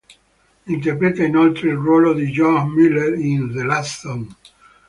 [0.65, 4.25] Interpreta, inoltre, il ruolo di Jonah Miller in "The Last Song".